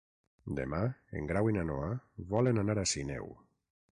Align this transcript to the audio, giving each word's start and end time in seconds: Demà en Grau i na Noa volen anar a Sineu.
Demà 0.59 0.79
en 1.19 1.27
Grau 1.33 1.51
i 1.51 1.53
na 1.59 1.67
Noa 1.69 1.91
volen 2.33 2.63
anar 2.65 2.77
a 2.85 2.89
Sineu. 2.95 3.31